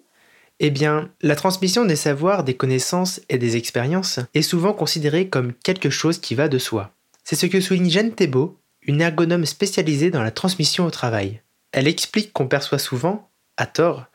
[0.59, 5.53] Eh bien, la transmission des savoirs, des connaissances et des expériences est souvent considérée comme
[5.53, 6.91] quelque chose qui va de soi.
[7.23, 11.41] C'est ce que souligne Jeanne Thébault, une ergonome spécialisée dans la transmission au travail.
[11.71, 14.05] Elle explique qu'on perçoit souvent, à tort,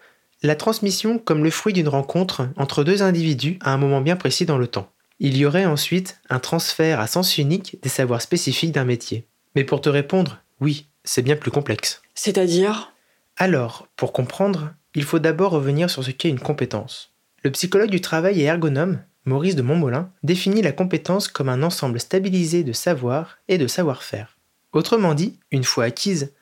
[0.42, 4.44] la transmission comme le fruit d'une rencontre entre deux individus à un moment bien précis
[4.44, 4.90] dans le temps.
[5.20, 9.26] Il y aurait ensuite un transfert à sens unique des savoirs spécifiques d'un métier.
[9.54, 12.02] Mais pour te répondre, oui, c'est bien plus complexe.
[12.14, 12.92] C'est-à-dire?
[13.36, 17.12] Alors, pour comprendre, il faut d'abord revenir sur ce qu'est une compétence.
[17.42, 22.00] Le psychologue du travail et ergonome, Maurice de Montmolin, définit la compétence comme un ensemble
[22.00, 24.36] stabilisé de savoir et de savoir-faire.
[24.72, 26.32] Autrement dit, une fois acquises,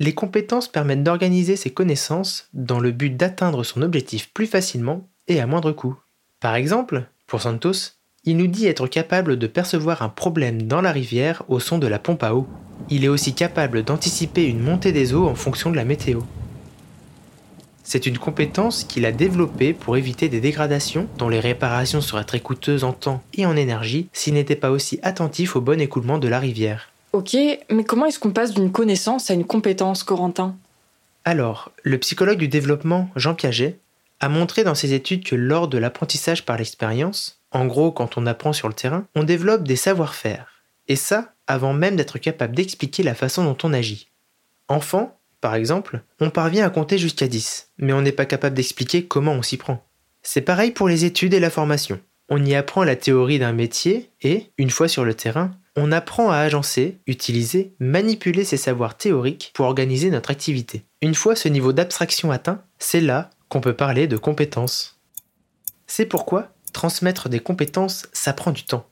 [0.00, 5.40] les compétences permettent d'organiser ses connaissances dans le but d'atteindre son objectif plus facilement et
[5.40, 5.94] à moindre coût.
[6.40, 7.92] Par exemple, pour Santos,
[8.24, 11.86] il nous dit être capable de percevoir un problème dans la rivière au son de
[11.86, 12.48] la pompe à eau.
[12.88, 16.20] Il est aussi capable d'anticiper une montée des eaux en fonction de la météo.
[17.84, 22.40] C'est une compétence qu'il a développée pour éviter des dégradations dont les réparations seraient très
[22.40, 26.28] coûteuses en temps et en énergie s'il n'était pas aussi attentif au bon écoulement de
[26.28, 26.89] la rivière.
[27.12, 27.36] Ok,
[27.70, 30.56] mais comment est-ce qu'on passe d'une connaissance à une compétence, Corentin?
[31.24, 33.78] Alors, le psychologue du développement, Jean Piaget,
[34.20, 38.26] a montré dans ses études que lors de l'apprentissage par l'expérience, en gros, quand on
[38.26, 40.62] apprend sur le terrain, on développe des savoir-faire.
[40.88, 44.08] Et ça, avant même d'être capable d'expliquer la façon dont on agit.
[44.68, 49.06] Enfant, Par exemple, on parvient à compter jusqu'à 10, mais on n'est pas capable d'expliquer
[49.06, 49.82] comment on s'y prend.
[50.22, 51.98] C'est pareil pour les études et la formation.
[52.28, 56.30] On y apprend la théorie d'un métier et, une fois sur le terrain, on apprend
[56.30, 60.84] à agencer, utiliser, manipuler ces savoirs théoriques pour organiser notre activité.
[61.02, 64.98] Une fois ce niveau d'abstraction atteint, c'est là qu'on peut parler de compétences.
[65.86, 68.86] C'est pourquoi transmettre des compétences, ça prend du temps.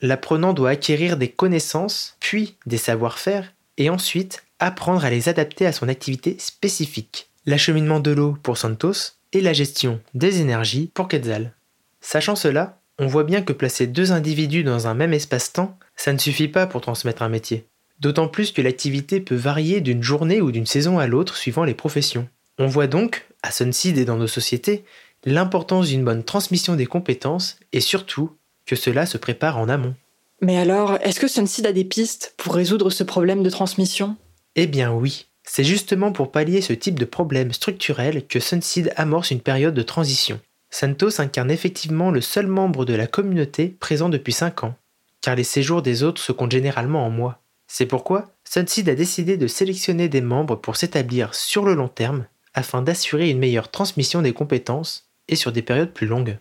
[0.00, 5.72] L'apprenant doit acquérir des connaissances, puis des savoir-faire, et ensuite apprendre à les adapter à
[5.72, 7.30] son activité spécifique.
[7.46, 11.54] L'acheminement de l'eau pour Santos et la gestion des énergies pour Quetzal.
[12.00, 16.18] Sachant cela, on voit bien que placer deux individus dans un même espace-temps, ça ne
[16.18, 17.66] suffit pas pour transmettre un métier.
[18.00, 21.74] D'autant plus que l'activité peut varier d'une journée ou d'une saison à l'autre suivant les
[21.74, 22.28] professions.
[22.58, 24.84] On voit donc, à Sunseed et dans nos sociétés,
[25.24, 28.32] l'importance d'une bonne transmission des compétences et surtout
[28.66, 29.94] que cela se prépare en amont.
[30.40, 34.16] Mais alors, est-ce que Sunseed a des pistes pour résoudre ce problème de transmission?
[34.56, 35.26] Eh bien oui.
[35.44, 39.82] C'est justement pour pallier ce type de problème structurel que Sunseed amorce une période de
[39.82, 40.40] transition.
[40.70, 44.74] Santos incarne effectivement le seul membre de la communauté présent depuis 5 ans,
[45.22, 47.38] car les séjours des autres se comptent généralement en mois.
[47.66, 52.26] C'est pourquoi Sunseed a décidé de sélectionner des membres pour s'établir sur le long terme
[52.52, 56.38] afin d'assurer une meilleure transmission des compétences et sur des périodes plus longues.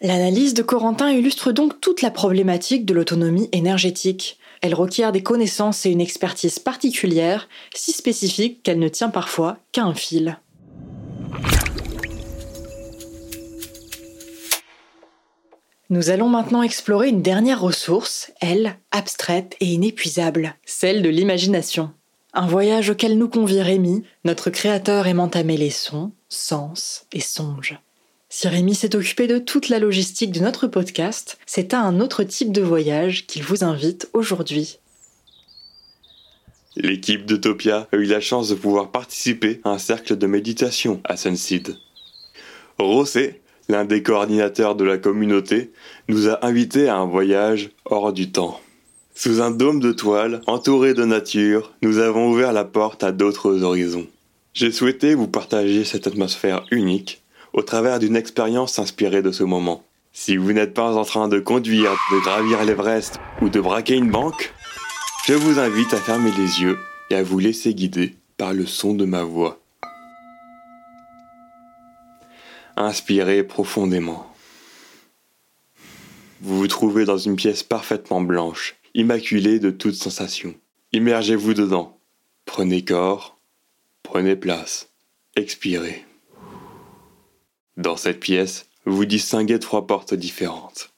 [0.00, 4.38] L'analyse de Corentin illustre donc toute la problématique de l'autonomie énergétique.
[4.62, 9.84] Elle requiert des connaissances et une expertise particulière, si spécifique qu'elle ne tient parfois qu'à
[9.84, 10.38] un fil.
[15.88, 21.92] Nous allons maintenant explorer une dernière ressource, elle, abstraite et inépuisable, celle de l'imagination.
[22.32, 27.78] Un voyage auquel nous convie Rémi, notre créateur aimant les sons, sens et songes.
[28.28, 32.24] Si Rémi s'est occupé de toute la logistique de notre podcast, c'est à un autre
[32.24, 34.80] type de voyage qu'il vous invite aujourd'hui.
[36.74, 41.16] L'équipe d'Utopia a eu la chance de pouvoir participer à un cercle de méditation à
[41.16, 41.76] Sunseed.
[42.78, 45.70] Rosé, l'un des coordinateurs de la communauté,
[46.08, 48.60] nous a invités à un voyage hors du temps.
[49.14, 53.62] Sous un dôme de toile, entouré de nature, nous avons ouvert la porte à d'autres
[53.62, 54.06] horizons.
[54.52, 59.82] J'ai souhaité vous partager cette atmosphère unique au travers d'une expérience inspirée de ce moment.
[60.12, 64.10] Si vous n'êtes pas en train de conduire, de gravir l'Everest ou de braquer une
[64.10, 64.52] banque,
[65.26, 66.78] je vous invite à fermer les yeux
[67.10, 69.58] et à vous laisser guider par le son de ma voix.
[72.78, 74.30] Inspirez profondément.
[76.42, 80.54] Vous vous trouvez dans une pièce parfaitement blanche, immaculée de toute sensation.
[80.92, 81.98] Immergez-vous dedans.
[82.44, 83.38] Prenez corps,
[84.02, 84.90] prenez place,
[85.36, 86.04] expirez.
[87.78, 90.90] Dans cette pièce, vous distinguez trois portes différentes.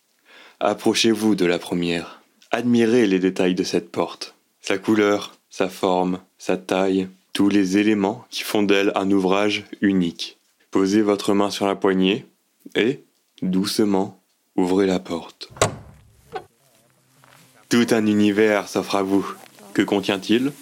[0.59, 2.23] Approchez-vous de la première.
[2.51, 4.35] Admirez les détails de cette porte.
[4.61, 10.38] Sa couleur, sa forme, sa taille, tous les éléments qui font d'elle un ouvrage unique.
[10.71, 12.27] Posez votre main sur la poignée
[12.75, 13.05] et,
[13.41, 14.23] doucement,
[14.55, 15.51] ouvrez la porte.
[17.69, 19.27] Tout un univers s'offre à vous.
[19.73, 20.53] Que contient-il?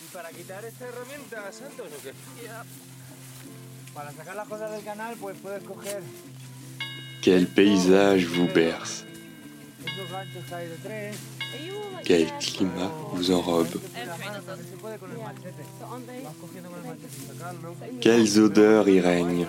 [7.22, 9.04] Quel paysage vous berce
[12.04, 13.80] Quel climat vous enrobe
[18.00, 19.46] Quelles odeurs y règnent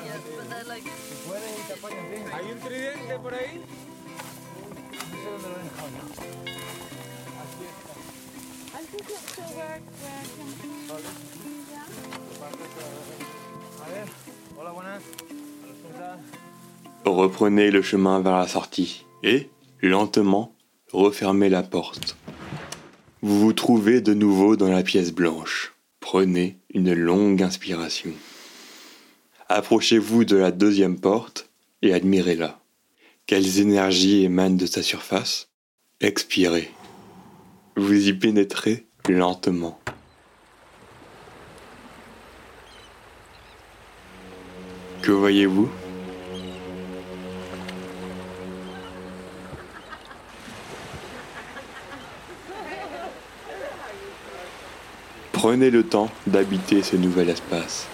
[17.06, 19.06] Reprenez le chemin vers la sortie.
[19.24, 19.50] Et,
[19.82, 20.54] lentement,
[20.91, 22.17] refermez la porte.
[23.21, 25.73] Vous vous trouvez de nouveau dans la pièce blanche.
[26.00, 28.12] Prenez une longue inspiration.
[29.50, 31.50] Approchez-vous de la deuxième porte
[31.82, 32.60] et admirez-la.
[33.26, 35.50] Quelles énergies émanent de sa surface?
[36.00, 36.71] Expirez.
[37.76, 39.80] Vous y pénétrez lentement.
[45.02, 45.69] Que voyez-vous?
[55.38, 57.88] Prenez le temps d'habiter ce nouvel espace.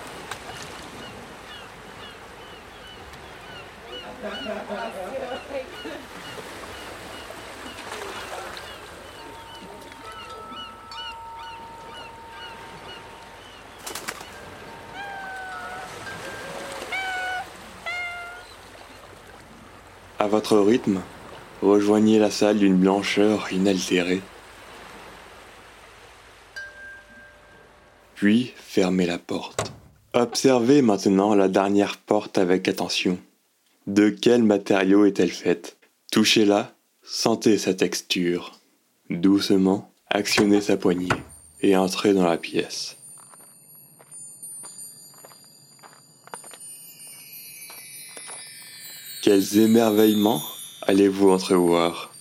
[20.18, 21.02] À votre rythme,
[21.62, 24.22] rejoignez la salle d'une blancheur inaltérée.
[28.16, 29.72] Puis fermez la porte.
[30.14, 33.18] Observez maintenant la dernière porte avec attention.
[33.88, 35.78] De quel matériau est-elle faite?
[36.12, 38.60] Touchez-la, sentez sa texture.
[39.10, 41.10] Doucement, actionnez sa poignée
[41.62, 42.98] et entrez dans la pièce.
[49.24, 50.42] Quels émerveillements
[50.82, 52.14] allez-vous entrevoir?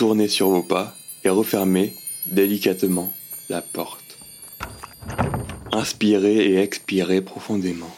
[0.00, 1.92] Retournez sur vos pas et refermez
[2.24, 3.12] délicatement
[3.50, 4.16] la porte.
[5.72, 7.94] Inspirez et expirez profondément.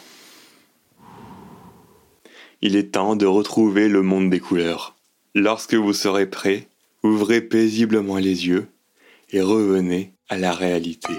[2.61, 4.97] Il est temps de retrouver le monde des couleurs.
[5.33, 6.67] Lorsque vous serez prêt,
[7.03, 8.67] ouvrez paisiblement les yeux
[9.31, 11.13] et revenez à la réalité.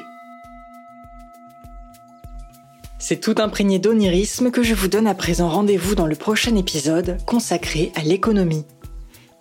[2.99, 7.16] C'est tout imprégné d'onirisme que je vous donne à présent rendez-vous dans le prochain épisode
[7.24, 8.66] consacré à l'économie.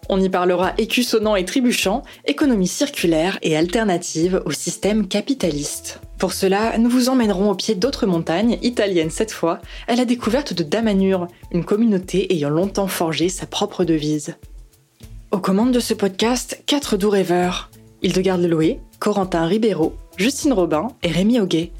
[0.10, 6.00] On y parlera écus sonnant et trébuchant, économie circulaire et alternative au système capitaliste.
[6.18, 10.54] Pour cela, nous vous emmènerons au pied d'autres montagnes, italiennes cette fois, à la découverte
[10.54, 14.36] de Damanur, une communauté ayant longtemps forgé sa propre devise.
[15.32, 17.72] Aux commandes de ce podcast, quatre doux rêveurs.
[18.04, 21.72] Hildegarde Leloué, Corentin Ribeiro, Justine Robin et Rémi Auguet.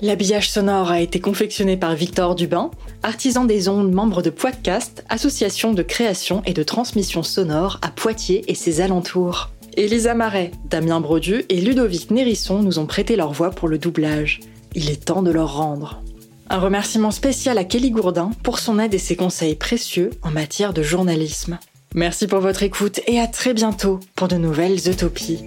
[0.00, 2.70] L'habillage sonore a été confectionné par Victor Dubin,
[3.02, 8.44] artisan des ondes, membre de Poitcast, association de création et de transmission sonore à Poitiers
[8.46, 9.50] et ses alentours.
[9.76, 14.40] Elisa Marais, Damien Brodu et Ludovic Nérisson nous ont prêté leur voix pour le doublage.
[14.74, 16.00] Il est temps de leur rendre.
[16.48, 20.72] Un remerciement spécial à Kelly Gourdin pour son aide et ses conseils précieux en matière
[20.72, 21.58] de journalisme.
[21.94, 25.40] Merci pour votre écoute et à très bientôt pour de nouvelles utopies.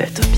[0.00, 0.37] Utopia,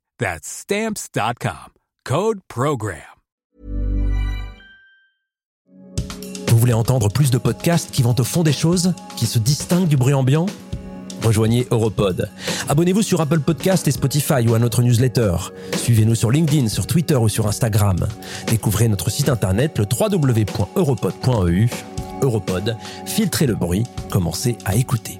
[0.21, 1.73] That's Stamps.com.
[2.05, 2.99] Code PROGRAM.
[6.47, 9.87] Vous voulez entendre plus de podcasts qui vont au fond des choses, qui se distinguent
[9.87, 10.45] du bruit ambiant?
[11.23, 12.29] Rejoignez Europod.
[12.69, 15.37] Abonnez-vous sur Apple Podcast et Spotify ou à notre newsletter.
[15.75, 18.07] Suivez-nous sur LinkedIn, sur Twitter ou sur Instagram.
[18.45, 21.67] Découvrez notre site internet le www.europod.eu.
[22.21, 25.17] Europod, filtrez le bruit, commencez à écouter.